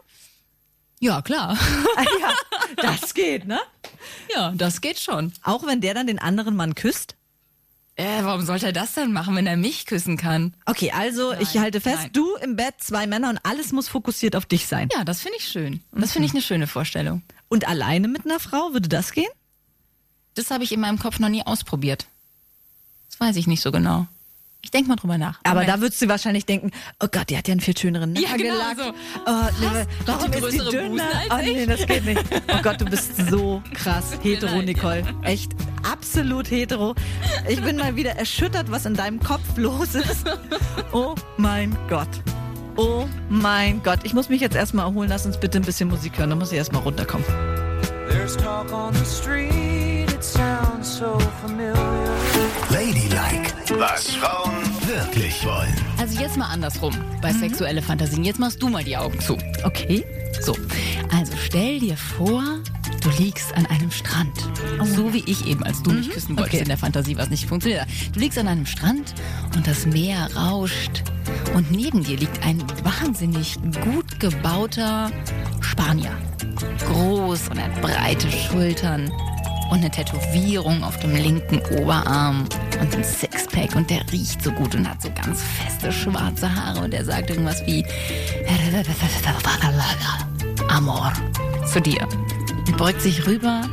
[1.03, 1.57] Ja, klar.
[1.95, 2.33] Ah, ja,
[2.77, 3.59] das geht, ne?
[4.33, 5.31] ja, das geht schon.
[5.43, 7.15] Auch wenn der dann den anderen Mann küsst?
[7.95, 10.55] Äh, warum sollte er das denn machen, wenn er mich küssen kann?
[10.65, 12.09] Okay, also ich halte fest, nein.
[12.13, 14.89] du im Bett, zwei Männer und alles muss fokussiert auf dich sein.
[14.91, 15.81] Ja, das finde ich schön.
[15.91, 17.21] Das finde ich eine schöne Vorstellung.
[17.49, 19.29] Und alleine mit einer Frau, würde das gehen?
[20.33, 22.07] Das habe ich in meinem Kopf noch nie ausprobiert.
[23.11, 24.07] Das weiß ich nicht so genau.
[24.65, 25.39] Ich denke mal drüber nach.
[25.43, 25.69] Aber Moment.
[25.69, 26.71] da würdest du wahrscheinlich denken,
[27.03, 28.93] oh Gott, die hat ja einen viel schöneren Ja, genau so.
[29.27, 31.03] Oh, nee, warum die ist die dünner?
[31.29, 31.67] Oh nee, ich?
[31.67, 32.23] das geht nicht.
[32.47, 34.61] Oh Gott, du bist so krass hetero.
[34.61, 35.03] Nicole.
[35.23, 35.51] Echt
[35.83, 36.95] absolut hetero.
[37.47, 40.25] Ich bin mal wieder erschüttert, was in deinem Kopf los ist.
[40.93, 42.09] Oh mein Gott.
[42.77, 43.99] Oh mein Gott.
[44.03, 45.09] Ich muss mich jetzt erstmal erholen.
[45.09, 46.29] Lass uns bitte ein bisschen Musik hören.
[46.29, 47.27] Dann muss ich erstmal runterkommen.
[48.09, 52.02] There's talk on the street, it sounds so familiar.
[52.73, 54.51] Ladylike, was Frauen
[54.87, 55.71] wirklich wollen.
[55.99, 58.23] Also jetzt mal andersrum bei sexuelle Fantasien.
[58.23, 59.37] Jetzt machst du mal die Augen zu.
[59.63, 60.03] Okay.
[60.41, 60.57] So,
[61.15, 62.41] also stell dir vor,
[63.01, 64.35] du liegst an einem Strand.
[64.95, 66.63] So wie ich eben, als du mich küssen wolltest Okay.
[66.63, 67.85] in der Fantasie, was nicht funktioniert.
[68.11, 69.13] Du liegst an einem Strand
[69.55, 71.03] und das Meer rauscht.
[71.53, 75.11] Und neben dir liegt ein wahnsinnig gut gebauter
[75.61, 76.11] Spanier.
[76.87, 79.11] Groß und hat breite Schultern
[79.73, 82.45] und eine Tätowierung auf dem linken Oberarm
[82.79, 86.81] und ein Sixpack und der riecht so gut und hat so ganz feste schwarze Haare
[86.81, 87.83] und er sagt irgendwas wie
[90.69, 91.11] Amor
[91.65, 92.07] zu dir.
[92.67, 93.63] und beugt sich rüber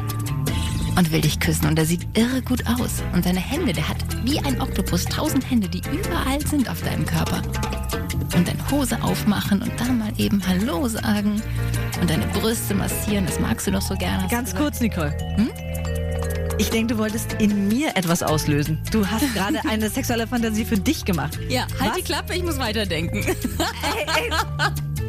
[0.96, 1.66] und will dich küssen.
[1.66, 3.02] Und er sieht irre gut aus.
[3.12, 7.04] Und seine Hände, der hat wie ein Oktopus tausend Hände, die überall sind auf deinem
[7.04, 7.42] Körper.
[8.34, 11.42] Und deine Hose aufmachen und da mal eben Hallo sagen
[12.00, 13.26] und deine Brüste massieren.
[13.26, 14.26] Das magst du doch so gerne.
[14.28, 15.14] Ganz kurz, Nicole.
[16.60, 18.78] Ich denke, du wolltest in mir etwas auslösen.
[18.92, 21.38] Du hast gerade eine sexuelle Fantasie für dich gemacht.
[21.48, 21.96] Ja, halt Was?
[21.96, 23.16] die Klappe, ich muss weiterdenken.
[23.16, 23.34] Ey,
[24.06, 24.30] ey,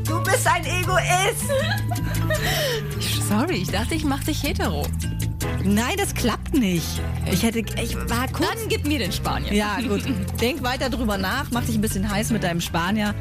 [0.05, 1.51] du bist ein Egoist.
[3.27, 4.87] Sorry, ich dachte, ich mach dich hetero.
[5.65, 7.01] Nein, das klappt nicht.
[7.29, 8.47] Ich hätte, ich war kurz.
[8.47, 9.51] Dann gib mir den Spanier.
[9.53, 10.03] Ja, gut.
[10.39, 13.13] Denk weiter drüber nach, mach dich ein bisschen heiß mit deinem Spanier.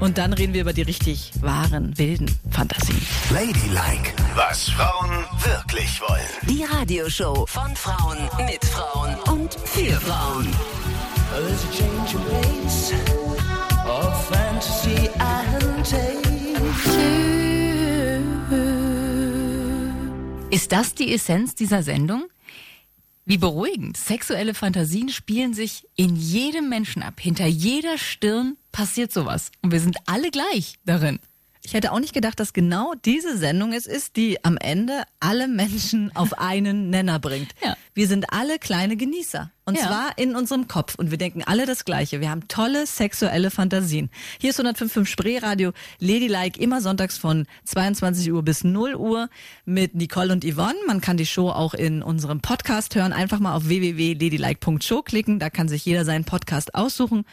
[0.00, 3.00] Und dann reden wir über die richtig wahren, wilden Fantasien.
[3.30, 6.20] Ladylike, was Frauen wirklich wollen.
[6.48, 10.46] Die Radioshow von Frauen mit Frauen und für Frauen.
[11.30, 12.92] There's a change of pace
[13.86, 16.26] of fantasy and taste.
[20.50, 22.24] Ist das die Essenz dieser Sendung?
[23.28, 23.96] Wie beruhigend.
[23.96, 27.14] Sexuelle Fantasien spielen sich in jedem Menschen ab.
[27.18, 29.50] Hinter jeder Stirn passiert sowas.
[29.62, 31.18] Und wir sind alle gleich darin.
[31.66, 35.48] Ich hätte auch nicht gedacht, dass genau diese Sendung es ist, die am Ende alle
[35.48, 37.56] Menschen auf einen Nenner bringt.
[37.60, 37.76] Ja.
[37.92, 39.50] Wir sind alle kleine Genießer.
[39.64, 39.86] Und Ja.
[39.88, 40.94] zwar in unserem Kopf.
[40.94, 42.20] Und wir denken alle das Gleiche.
[42.20, 44.10] Wir haben tolle sexuelle Fantasien.
[44.40, 49.28] Hier ist 105.5 Spreeradio Ladylike immer sonntags von 22 Uhr bis 0 Uhr
[49.64, 50.76] mit Nicole und Yvonne.
[50.86, 53.12] Man kann die Show auch in unserem Podcast hören.
[53.12, 55.40] Einfach mal auf www.ladylike.show klicken.
[55.40, 57.24] Da kann sich jeder seinen Podcast aussuchen.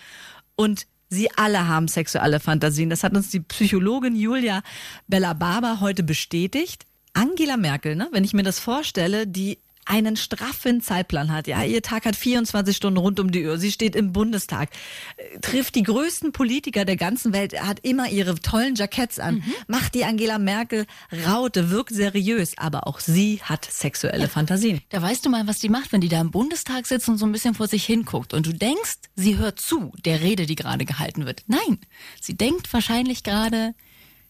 [0.55, 2.89] Und Sie alle haben sexuelle Fantasien.
[2.89, 4.63] Das hat uns die Psychologin Julia
[5.07, 6.85] Bella Barber heute bestätigt.
[7.13, 11.47] Angela Merkel, ne, wenn ich mir das vorstelle, die einen straffen Zeitplan hat.
[11.47, 13.57] Ja, ihr Tag hat 24 Stunden rund um die Uhr.
[13.57, 14.69] Sie steht im Bundestag,
[15.17, 19.95] äh, trifft die größten Politiker der ganzen Welt, hat immer ihre tollen Jacketts an, macht
[19.95, 20.85] die Angela Merkel
[21.25, 24.81] Raute, wirkt seriös, aber auch sie hat sexuelle Fantasien.
[24.89, 27.25] Da weißt du mal, was die macht, wenn die da im Bundestag sitzt und so
[27.25, 28.33] ein bisschen vor sich hinguckt.
[28.33, 31.43] Und du denkst, sie hört zu der Rede, die gerade gehalten wird.
[31.47, 31.79] Nein,
[32.21, 33.73] sie denkt wahrscheinlich gerade,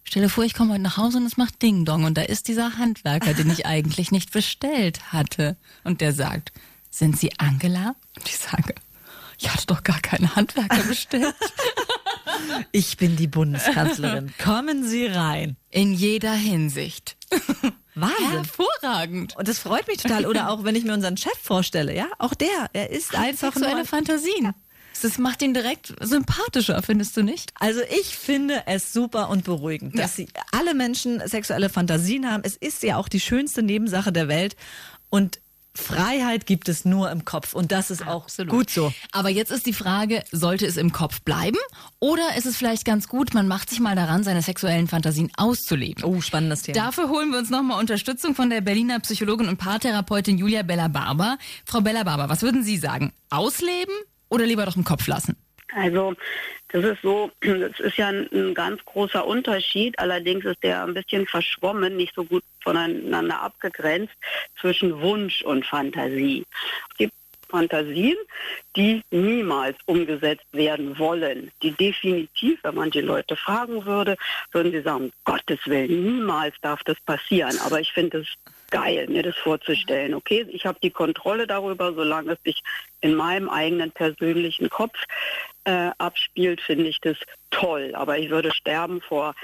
[0.03, 2.03] stell dir vor, ich komme heute nach Hause und es macht Ding Dong.
[2.03, 5.57] Und da ist dieser Handwerker, den ich eigentlich nicht bestellt hatte.
[5.83, 6.51] Und der sagt,
[6.89, 7.95] sind Sie Angela?
[8.15, 8.75] Und ich sage,
[9.39, 11.35] ich hatte doch gar keinen Handwerker bestellt.
[12.71, 14.33] Ich bin die Bundeskanzlerin.
[14.43, 15.55] Kommen Sie rein.
[15.69, 17.15] In jeder Hinsicht.
[17.95, 18.31] Wahnsinn.
[18.31, 19.35] Hervorragend.
[19.35, 20.25] Und das freut mich total.
[20.25, 23.77] Oder auch, wenn ich mir unseren Chef vorstelle, ja, auch der, er ist einfach Sexuelle
[23.77, 24.53] nur, Fantasien.
[25.03, 27.51] Das macht ihn direkt sympathischer, findest du nicht?
[27.59, 32.43] Also ich finde es super und beruhigend, dass sie alle Menschen sexuelle Fantasien haben.
[32.45, 34.55] Es ist ja auch die schönste Nebensache der Welt
[35.09, 35.41] und
[35.75, 38.51] Freiheit gibt es nur im Kopf und das ist auch Absolut.
[38.51, 38.93] gut so.
[39.11, 41.57] Aber jetzt ist die Frage, sollte es im Kopf bleiben
[41.99, 46.03] oder ist es vielleicht ganz gut, man macht sich mal daran, seine sexuellen Fantasien auszuleben?
[46.03, 46.75] Oh, spannendes Thema.
[46.75, 51.37] Dafür holen wir uns nochmal Unterstützung von der Berliner Psychologin und Paartherapeutin Julia Bella-Barber.
[51.65, 53.11] Frau Bella-Barber, was würden Sie sagen?
[53.29, 53.95] Ausleben
[54.33, 55.37] oder lieber doch im Kopf lassen?
[55.75, 56.15] Also
[56.69, 59.97] das ist so, das ist ja ein, ein ganz großer Unterschied.
[59.99, 64.13] Allerdings ist der ein bisschen verschwommen, nicht so gut voneinander abgegrenzt
[64.59, 66.43] zwischen Wunsch und Fantasie.
[66.91, 67.13] Es gibt
[67.49, 68.17] Fantasien,
[68.75, 71.51] die niemals umgesetzt werden wollen.
[71.61, 74.17] Die definitiv, wenn man die Leute fragen würde,
[74.51, 77.55] würden sie sagen, um Gottes Willen, niemals darf das passieren.
[77.63, 78.27] Aber ich finde es
[78.73, 80.15] geil, mir das vorzustellen.
[80.15, 82.63] Okay, ich habe die Kontrolle darüber, solange es sich
[83.01, 84.97] in meinem eigenen persönlichen Kopf
[85.65, 87.17] äh, abspielt, finde ich das
[87.51, 87.91] toll.
[87.93, 89.35] Aber ich würde sterben vor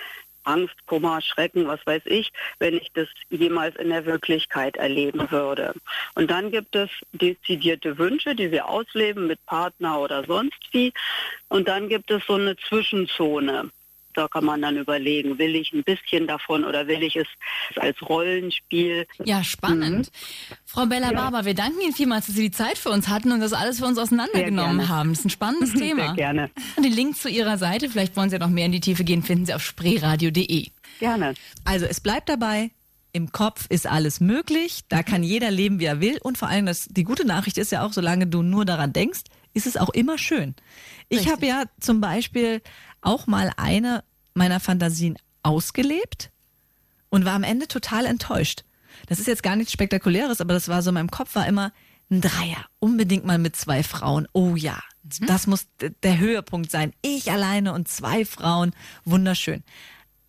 [0.45, 5.75] Angst, Kummer, Schrecken, was weiß ich, wenn ich das jemals in der Wirklichkeit erleben würde.
[6.15, 10.91] Und dann gibt es dezidierte Wünsche, die wir ausleben mit Partner oder sonst wie.
[11.49, 13.69] Und dann gibt es so eine Zwischenzone.
[14.19, 17.27] Da kann man dann überlegen, will ich ein bisschen davon oder will ich es
[17.77, 20.11] als Rollenspiel Ja, spannend.
[20.65, 23.53] Frau Bella-Barber, wir danken Ihnen vielmals, dass Sie die Zeit für uns hatten und das
[23.53, 25.11] alles für uns auseinandergenommen haben.
[25.11, 26.07] Das ist ein spannendes Thema.
[26.07, 26.51] Sehr gerne.
[26.75, 29.23] Den Link zu Ihrer Seite, vielleicht wollen Sie ja noch mehr in die Tiefe gehen,
[29.23, 30.67] finden Sie auf spreeradio.de.
[30.99, 31.33] Gerne.
[31.63, 32.71] Also es bleibt dabei,
[33.13, 36.65] im Kopf ist alles möglich, da kann jeder leben, wie er will und vor allem
[36.65, 39.21] das, die gute Nachricht ist ja auch, solange du nur daran denkst,
[39.53, 40.55] ist es auch immer schön.
[41.07, 42.61] Ich habe ja zum Beispiel
[43.01, 44.03] auch mal eine
[44.39, 46.31] meiner Fantasien ausgelebt
[47.09, 48.63] und war am Ende total enttäuscht.
[49.07, 51.71] Das ist jetzt gar nichts Spektakuläres, aber das war so in meinem Kopf war immer
[52.09, 54.27] ein Dreier, unbedingt mal mit zwei Frauen.
[54.33, 55.67] Oh ja, das muss
[56.03, 56.93] der Höhepunkt sein.
[57.01, 58.71] Ich alleine und zwei Frauen,
[59.05, 59.63] wunderschön.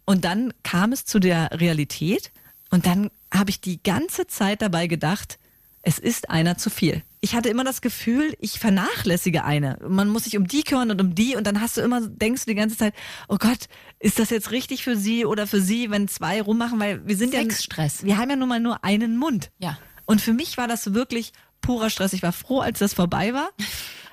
[0.04, 2.32] Und dann kam es zu der Realität
[2.70, 5.38] und dann habe ich die ganze Zeit dabei gedacht,
[5.82, 7.02] es ist einer zu viel.
[7.22, 9.78] Ich hatte immer das Gefühl, ich vernachlässige eine.
[9.86, 12.44] Man muss sich um die kümmern und um die und dann hast du immer, denkst
[12.44, 12.94] du die ganze Zeit,
[13.28, 13.66] oh Gott,
[13.98, 17.32] ist das jetzt richtig für sie oder für sie, wenn zwei rummachen, weil wir sind
[17.32, 18.00] Sexstress.
[18.00, 19.50] ja, wir haben ja nun mal nur einen Mund.
[19.58, 19.78] Ja.
[20.06, 22.12] Und für mich war das wirklich purer Stress.
[22.12, 23.50] Ich war froh, als das vorbei war.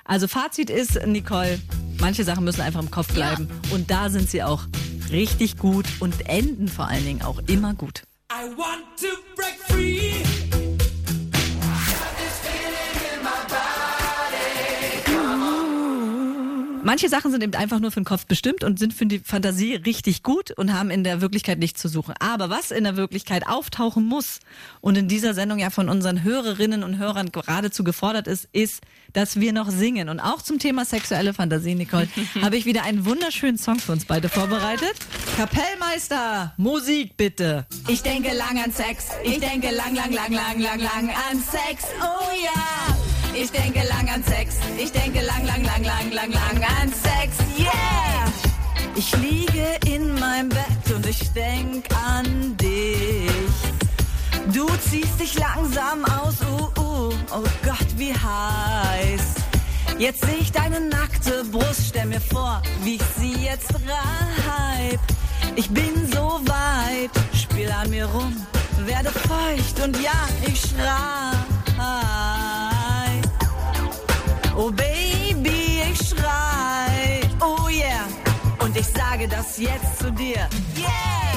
[0.09, 1.59] Also Fazit ist, Nicole,
[1.99, 3.49] manche Sachen müssen einfach im Kopf bleiben.
[3.71, 4.63] Und da sind sie auch
[5.11, 8.03] richtig gut und enden vor allen Dingen auch immer gut.
[8.31, 10.56] I want to break free.
[16.87, 19.75] Manche Sachen sind eben einfach nur für den Kopf bestimmt und sind für die Fantasie
[19.75, 22.13] richtig gut und haben in der Wirklichkeit nichts zu suchen.
[22.21, 24.39] Aber was in der Wirklichkeit auftauchen muss
[24.79, 29.37] und in dieser Sendung ja von unseren Hörerinnen und Hörern geradezu gefordert ist, ist, dass
[29.37, 30.07] wir noch singen.
[30.07, 32.07] Und auch zum Thema sexuelle Fantasie, Nicole,
[32.41, 34.95] habe ich wieder einen wunderschönen Song für uns beide vorbereitet.
[35.35, 37.65] Kapellmeister, Musik bitte.
[37.89, 39.07] Ich denke lang an Sex.
[39.25, 41.83] Ich denke lang, lang, lang, lang, lang, lang an Sex.
[41.99, 42.96] Oh ja.
[43.39, 44.55] Ich denke lang an Sex.
[44.79, 47.37] Ich denke lang, lang, lang, lang, lang, lang an Sex.
[47.55, 48.25] Yeah.
[48.95, 53.29] Ich liege in meinem Bett und ich denk an dich.
[54.53, 59.35] Du ziehst dich langsam aus, uh, uh, oh Gott, wie heiß.
[59.99, 64.99] Jetzt seh ich deine nackte Brust, stell mir vor, wie ich sie jetzt reib.
[65.55, 68.35] Ich bin so weit, spiel an mir rum,
[68.85, 71.46] werde feucht und ja, ich schrei.
[74.59, 78.07] Oh Baby, ich schrei, oh yeah.
[78.57, 80.49] Und ich sage das jetzt zu dir.
[80.75, 81.27] Yeah.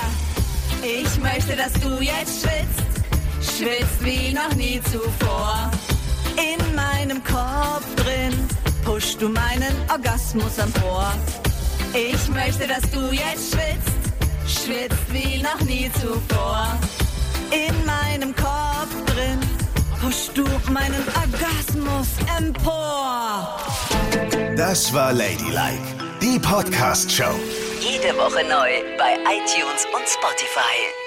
[0.82, 3.58] Ich möchte, dass du jetzt schwitzt.
[3.58, 5.70] Schwitzt wie noch nie zuvor.
[6.38, 8.32] In meinem Kopf drin
[8.86, 11.12] pushst du meinen Orgasmus empor.
[11.92, 14.64] Ich möchte, dass du jetzt schwitzt.
[14.64, 16.78] Schwitzt wie noch nie zuvor.
[17.50, 19.59] In meinem Kopf drin
[20.00, 22.08] pushst du meinen Orgasmus
[22.38, 23.58] empor.
[24.56, 25.82] Das war Ladylike,
[26.20, 27.34] die Podcast-Show.
[27.80, 30.99] Jede Woche neu bei iTunes und Spotify.